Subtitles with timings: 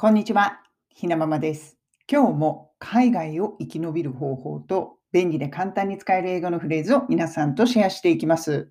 [0.00, 1.76] こんにちは、ひなままです。
[2.08, 8.70] 今日も海外を生き延びる方法と便利で簡単に使える英語のフレーズを皆さんとシェアしていきます。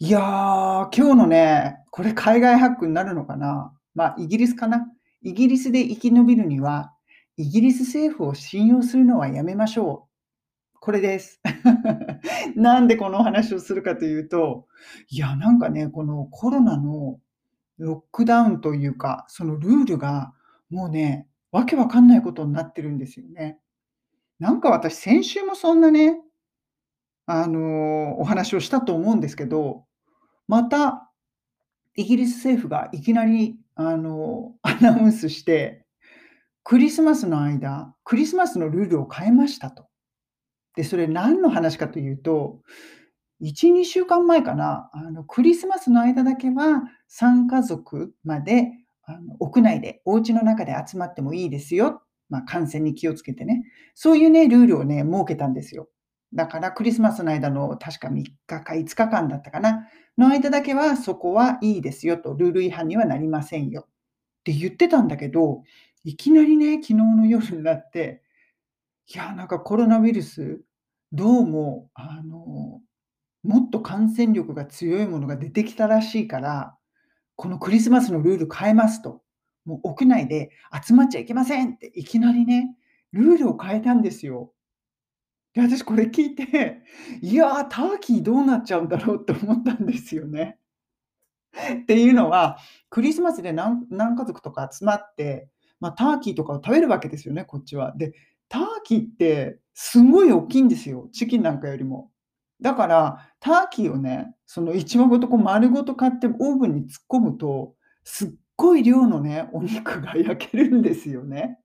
[0.00, 4.88] いやー、今日のね、これ海外ハックになるのかなまあ、イギリスかな
[5.22, 6.92] イギリスで生き延びるには、
[7.36, 10.08] イギリス政府を信用するのはやめましょ
[10.74, 10.80] う。
[10.80, 11.40] これです。
[12.56, 14.66] なんでこのお話をするかというと、
[15.10, 17.20] いや、なんかね、このコロナの
[17.78, 20.32] ロックダウンというか、そのルールが
[20.70, 23.58] もうね、わけわかんないことになってるんですよね。
[24.38, 26.18] なんか私、先週もそんなね、
[27.26, 29.84] あの、お話をしたと思うんですけど、
[30.48, 31.10] また
[31.94, 35.84] イギリス政府がいきなり、あの、アナウンスして、
[36.62, 39.86] クリスマスの間、クリスマスのルールを変えましたと。
[40.76, 42.60] で、それ何の話かというと、
[43.40, 48.72] 1、2週間前かな、あのクリスマスの間だけは3家族まで
[49.04, 52.02] あの屋内で、お家の中で集まってもいいですよ。
[52.28, 53.64] まあ、感染に気をつけてね。
[53.94, 55.88] そういうね、ルールをね、設けたんですよ。
[56.34, 59.86] だからクリスマスの間の確か3日か5日間だったかな、
[60.18, 63.88] の間だけはそこはいいですよと、ルール違反にはなりませんよっ
[64.44, 65.62] て言ってたんだけど、
[66.04, 68.22] いきなりね、昨日の夜になって、
[69.08, 70.62] いや、なんかコロナウイルス、
[71.12, 72.80] どうも、あの、
[73.46, 76.76] もっと感染力が強いものが出てきたらしいから、
[77.36, 79.22] このクリスマスのルール変えますと。
[79.64, 80.50] もう屋内で
[80.86, 82.76] 集まっちゃいけませんっていきなりね、
[83.12, 84.52] ルールを変えたんですよ。
[85.54, 86.82] で、私これ聞いて、
[87.20, 90.58] いやー、ターキーどうなっちゃうんだろうって思ったんですよね。
[91.82, 92.58] っていうのは、
[92.90, 95.48] クリスマスで何家族とか集まって、
[95.80, 97.94] まあ、ターキーとかを食べるわけですよね、こっちは。
[97.96, 98.12] で、
[98.48, 102.10] ターキーってすごい大きいんですよ、チキンなんかよりも。
[102.60, 111.58] だから、ターキーをね、その1羽ごとこう丸ごと買ってオーブンに突っ込むと、すっごい量のね、お肉が焼けるんですよね。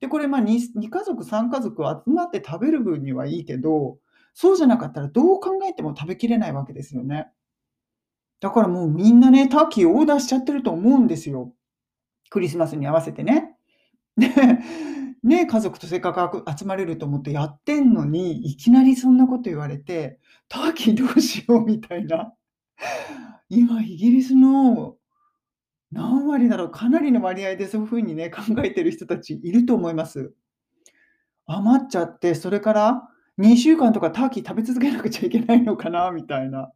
[0.00, 3.98] で、これ、ま、2, 2家族、3家族集まって食べる分にはいいけど、
[4.34, 7.28] そうじゃなかったらどう考えても食べきれないわけですよね。
[8.40, 11.52] だからもうみんなね、ターキーをオーダーしちゃってると思うんですよ。
[12.30, 13.56] クリスマスに合わせてね。
[14.16, 14.28] で、
[15.26, 22.32] ね、家族とせっかく集まれると思ってやってんのに、いきなりそんなこと言われて、ターキーどうしようみたいな。
[23.48, 24.96] 今イギリスの
[25.90, 30.32] 何割だろう、かなりの割合でそういう風にね、考えてる人たちいると思います。
[31.46, 33.08] 余っちゃって、それから
[33.38, 36.70] 2週間とかターキー食べ続けなくちゃいけないのかなみたいな。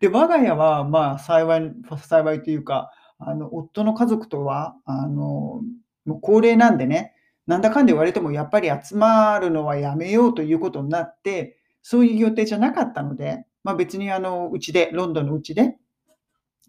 [0.00, 5.62] で、我が家は、まあ、幸い幸いというか、あの、夫の家族とは、あの、
[6.10, 7.14] もう高齢なんでね、
[7.46, 15.76] なんだかんだ言われてもやっぱり集まるのはやめようということになって、そういう予定じゃなかったので、まあ、別にあの、うちで、ロンドンのうちで、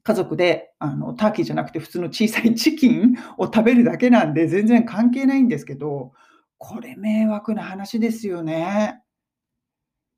[0.04, 6.14] 家族であのターキーじゃなくて普通の小さいチキンを食べるだけなんで全然関係ないんですけど、
[6.58, 9.02] これ迷惑な話ですよね。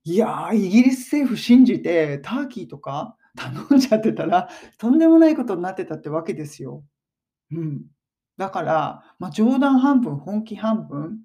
[0.06, 6.84] いやー、イギリス政府信じてターキーとか頼んじゃってたら、とんでもないことになってたってわけですよ。
[7.52, 7.82] うん。
[8.38, 11.20] だから、まあ、冗談半分、本気半分、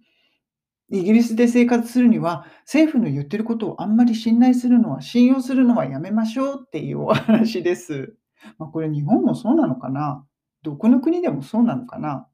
[0.90, 8.14] イギリスで生活するには、政府の言ってることをあんまり信頼するのは、信用するのはやめましょうっていうお話です。
[8.58, 10.24] まあ、これ日本もそうなのかな？
[10.62, 12.26] どこの国でもそうなのかな？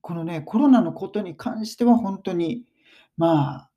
[0.00, 2.64] このね、コロナのことに関しては本当に、
[3.16, 3.70] まあ、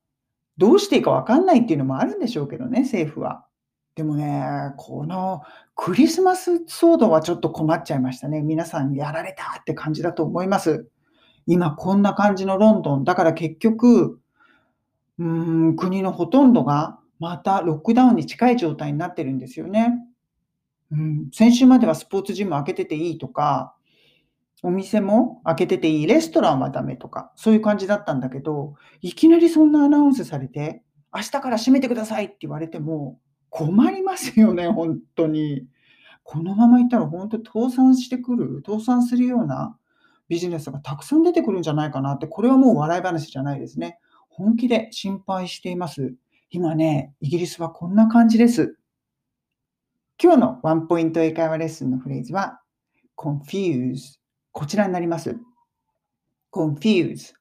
[0.57, 3.45] どうしていいか分かんないっていうのもあるんでしょうけどね、政府は。
[3.95, 5.41] でもね、この
[5.75, 8.41] クリスマス騒動はちょっと困っちゃいましたね。
[8.41, 10.87] 皆さんやられたって感じだと思います。
[11.45, 13.03] 今こんな感じのロンドン。
[13.03, 14.19] だから結局、
[15.19, 15.25] うー
[15.71, 19.93] ん、国のほとんどがまたロックダウンに近い状態になってるんですよね。
[20.91, 23.75] うん、先週まではスポーツジム開けてていいとか、
[24.63, 33.19] お店も開けてていい、レストランはダメとか、そういう感じだったんだけど、いきなりそんなアナウンスされて、明日から閉めてくださいって言われても、
[33.51, 35.67] 困りますよね、 本当に。
[36.23, 39.77] このままいったら本当倒産してくる、倒産するような
[40.29, 43.99] ビジネスがたくさん出てくるんじゃないかなって、これはもう笑い話じゃないですね。
[44.29, 46.15] 本気で心配しています。
[46.49, 48.77] 今ね、イギリスはこんな感じです。
[50.21, 52.61] 今日のワンポイント英会話レッスンのフレーズは
[53.17, 54.19] confuse
[54.51, 55.35] こちらになります。
[56.51, 57.33] confuse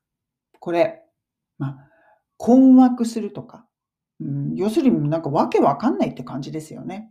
[0.59, 1.03] これ、
[1.59, 1.91] まあ、
[2.37, 3.67] 困惑するとか、
[4.21, 7.11] うん、要するになんかわけわかんないって感じですよね。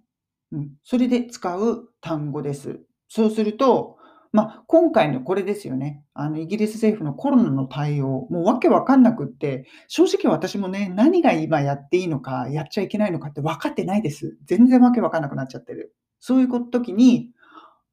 [0.52, 2.80] うん、それで使う単語です。
[3.08, 3.98] そうすると、
[4.32, 6.04] まあ、今回のこれですよね。
[6.14, 14.38] あの、イギリス政府のコロナの対応、もうわけわかんなくって、正直私もね、何が今やっていいのか、やっちゃいけないのかって分かってないです。
[14.46, 15.96] 全然わけわかんなくなっちゃってる。
[16.20, 17.32] そういう時に、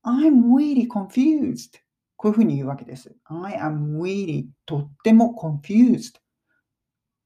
[0.04, 1.80] I'm really confused
[2.16, 3.14] こういうふうに言うわけです。
[3.24, 6.14] I am really とっても confused。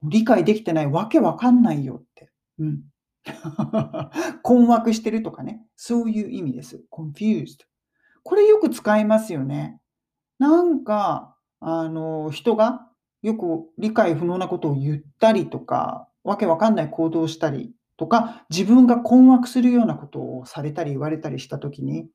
[0.03, 2.31] 理解できてないわけわかんないよって。
[2.59, 2.81] うん。
[4.43, 5.63] 困惑してるとかね。
[5.77, 6.83] そういう意味です。
[6.91, 7.59] confused。
[8.23, 9.81] これよく使いますよね。
[10.39, 12.87] なんか、あの、人が
[13.23, 22.09] よく理解不能なことを言ったりとか、わけわかんない行動をしたりとか、自分が困惑するようなことをされたり言われたりしたときに、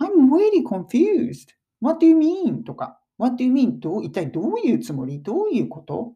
[0.00, 1.50] I'm really confused.
[1.80, 2.64] What do you mean?
[2.64, 3.78] とか、What do you mean?
[3.80, 5.22] どう一体どういうつもり？
[5.22, 6.14] どういうこと？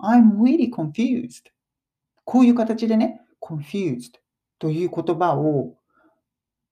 [0.00, 1.50] ?I'm really confused.
[2.24, 4.12] こういう形でね、confused
[4.58, 5.74] という言葉を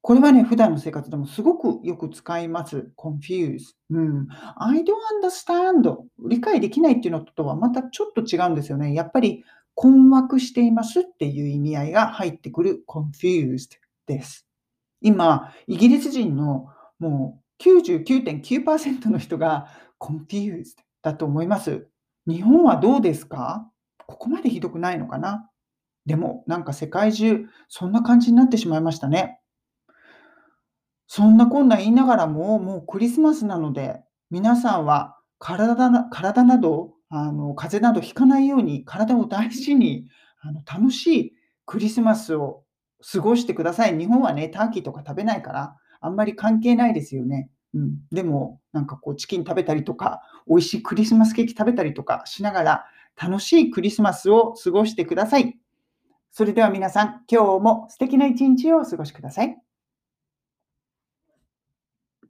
[0.04, 2.90] これはね、普段の生活でもすごくよく使います。
[2.98, 3.76] confuse。
[3.90, 4.26] うん。
[4.56, 5.96] I don't understand。
[6.28, 8.94] 理解できないっていうのとはまたちょっと違うんですよね。
[8.94, 9.44] やっぱり
[9.76, 13.78] 困惑していますっていう意味合いが入ってくる confused
[14.08, 14.44] です。
[15.00, 16.66] 今、イギリス人の
[16.98, 19.68] もう99.9%の人が
[20.00, 21.86] confused だと思います。
[22.26, 23.68] 日本はどうですか？
[24.06, 25.48] ここまでひどくないのかな？
[26.06, 29.40] でも、なんか世界中、そんな感じになってしまいましたね。
[31.06, 40.08] そんなこんな言いながらも、もうクリスマスなので、皆さんは体な体など、あの、風邪などひかないように、体を大事に、
[40.40, 41.32] あの、楽しい
[41.66, 42.64] クリスマスを
[43.12, 43.96] 過ごしてください。
[43.96, 47.50] 日本はね、ターキーとか食べないから、あんまり関係ないですよね。
[47.74, 47.98] うん。
[48.10, 52.84] でも、なんかこうチキン食べたりとか、美味しいクリスマスケーキ食べたりとかしながら、
[53.20, 55.58] 楽しいクリスマスを過ごしてください。
[56.30, 59.58] それでは皆さん、今日も素敵な一日をお過ごしください。